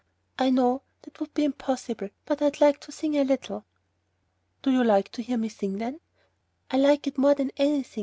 [0.39, 3.65] "I know that would be impossible, but I'd like to sing a little."
[4.63, 5.99] "Do you like to hear me sing, then?"
[6.71, 7.99] "I like it more than anything.